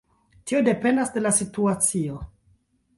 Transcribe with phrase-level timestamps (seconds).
[0.51, 2.19] Tio dependas de la situacio.